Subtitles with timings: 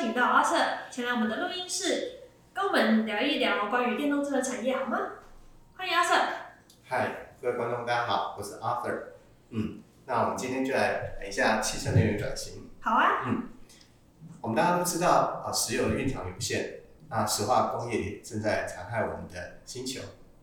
[0.00, 2.20] 请到阿 Sir 前来我们的录音室，
[2.54, 4.98] 跟我们聊一聊关于电动车的产业，好吗？
[5.76, 6.20] 欢迎阿 Sir。
[6.88, 8.98] 嗨，各位观众，大家好，我是 Arthur。
[9.50, 12.70] 嗯，那我们今天就来谈一下汽车能源转型。
[12.80, 13.24] 好啊。
[13.26, 13.48] 嗯，
[14.40, 20.00] 我们大家都知道啊，石油的蕴藏有限，那石化工业正在残害我们的星球。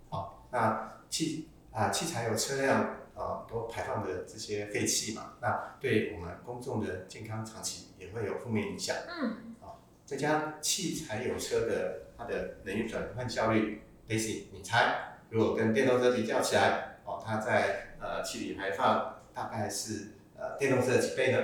[0.10, 8.96] 好，那汽啊汽柴油车辆啊都排放的这些废气嘛，那对我们公众的健康长期也会有负面影响。
[9.10, 9.56] 嗯。
[9.62, 14.96] 啊，再加上汽柴油车的它的能源转换效率，Daisy，你猜？
[15.30, 21.40] 如果跟电动车比较起来，哦，它在呃气体排放大概是呃电动车的几倍呢？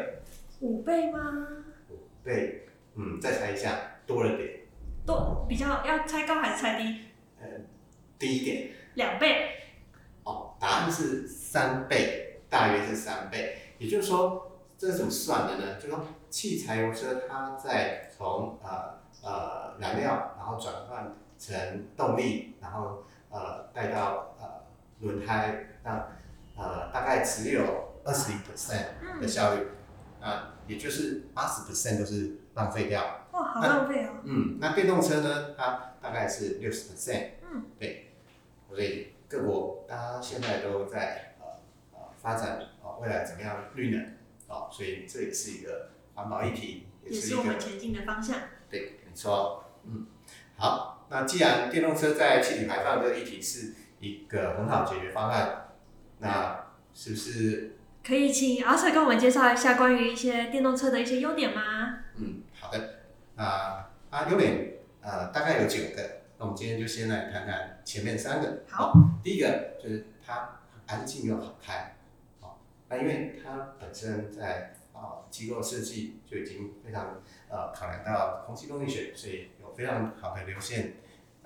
[0.60, 1.48] 五倍吗？
[1.90, 4.60] 五倍，嗯，再猜一下，多了点。
[5.06, 7.00] 多，比较要猜高还是猜低？
[7.40, 7.48] 呃，
[8.20, 8.70] 低一点。
[8.94, 9.51] 两倍。
[10.82, 13.58] 哦，答案是三倍，大约是三倍。
[13.78, 15.76] 也就是说，这是怎么算的呢？
[15.76, 24.46] 就是说，汽柴油车它在从呃呃燃料，然后转换成动力，然后呃，带到呃
[25.00, 26.08] 轮胎，那
[26.56, 29.68] 呃大概只有二十一 percent 的效率，
[30.20, 33.02] 啊，也就是八十 percent 都是浪费掉。
[33.32, 34.10] 哇，好浪费哦。
[34.24, 35.56] 嗯，那电动车呢？
[35.58, 37.30] 它大概是六十 percent。
[37.52, 38.14] 嗯，对，
[38.70, 41.46] 所以各国大家现在都在呃
[41.94, 44.04] 呃发展啊，未来怎么样绿能
[44.48, 48.38] 啊，所以这也是一个环保议题，也是我们前进的方向。
[48.70, 49.64] 对，没错。
[49.86, 50.08] 嗯，
[50.58, 51.08] 好。
[51.10, 55.74] 那既然电动车在气体排放这个议题是一个很好解决方案，
[56.20, 61.98] 那是不是可以请阿 Sir 跟我们介绍一下关于一些电动车的一些优点吗？
[62.16, 63.02] 嗯，好的。
[63.36, 68.64] 啊啊，优点呃大概有九个，那我们今天就先来谈谈前面三个。
[68.68, 71.98] 好，第一个就是它安静又好开，
[72.40, 72.60] 好，
[72.90, 80.94] 那因为它本身在啊机构设计就已经非常呃考量到空气动力学，所以有非常好的流线。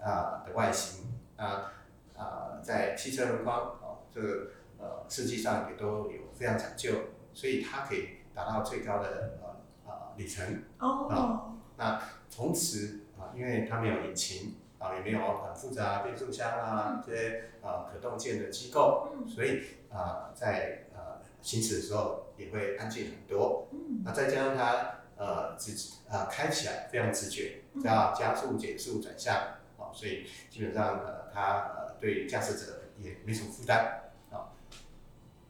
[0.02, 1.06] 啊的外形
[1.36, 1.74] 啊
[2.16, 6.92] 啊，在汽车轮框哦，这个呃设计上也都有非常讲究，
[7.34, 11.58] 所以它可以达到最高的呃呃里程哦。
[11.76, 12.02] 那
[12.34, 14.56] 同时啊，因为它没有引擎
[14.86, 23.68] 啊，也没有很复杂变速箱啊这些呃可动件的机构，所以啊在呃行驶的时候也会安静很多。
[24.04, 25.72] 那再加上它呃直
[26.10, 29.36] 啊开起来非常直觉，只要加速、减速、转向。
[29.78, 34.52] 啊所以基本上呃，它呃对驾驶者也没什么负担啊。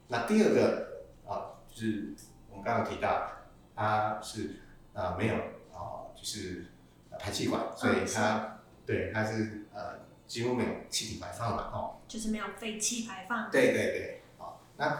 [0.07, 2.13] 那第二个啊，就是
[2.49, 3.27] 我们刚刚提到，
[3.75, 4.61] 它是
[4.93, 5.35] 呃没有
[5.73, 6.65] 啊，就是
[7.19, 8.54] 排气管，所以它
[8.85, 13.49] 对它是呃几乎没有气体排放嘛，哦，就是没有废气排放。
[13.51, 14.99] 对对对，好，那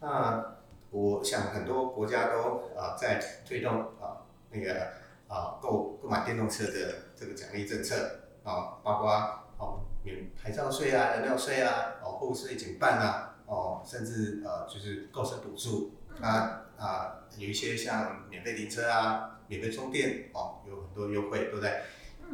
[0.00, 0.56] 那
[0.90, 4.88] 我想很多国家都啊在推动啊那个
[5.28, 8.18] 啊购购买电动车的这个奖励政策。
[8.44, 9.08] 啊，包括
[9.56, 21.84] 哦免牌照税啊、燃料税啊、哦货物税减半啊，哦甚至呃就是购车补助，啊啊有一些像免费停车啊、免费充电哦，有很多优惠都在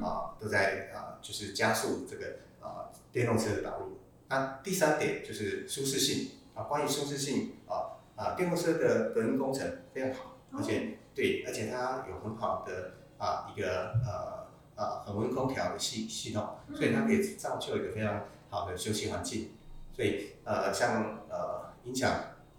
[0.03, 2.27] 啊都在啊就是加速这个
[2.61, 3.99] 啊电动车的导入。
[4.29, 14.39] 那第三点就是舒适性啊，关于舒适性啊啊电动车的隔音工程非常好，而且对，而且它有很好的啊一个呃。
[14.79, 19.51] 啊，恒温空调的系系统，所以它可以造就一个非常好的休息环境。
[19.93, 22.13] 所以呃，像呃音响、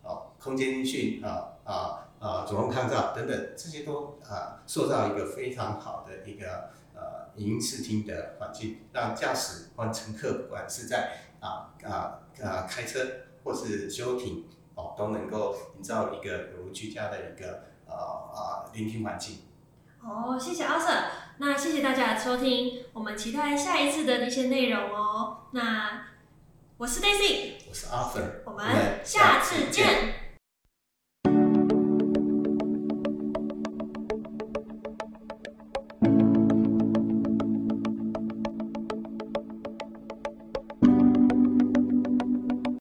[0.03, 12.99] 哦空间音讯、啊啊啊主动抗噪等等，这些都啊塑造一个非常好的一个呃影音视听的环境，让驾驶或乘客不管是在啊啊啊开车
[13.43, 19.39] 或是休停哦，都能够营造一个如居家的一个呃啊聆听环境。
[20.01, 21.03] 哦，谢谢阿 Sir。
[21.37, 25.45] 那谢谢大家的收听，我们期待下一次的一些内容哦。
[25.51, 26.07] 那
[26.77, 30.28] 我是 Daisy，我是 Arthur，我们下次见。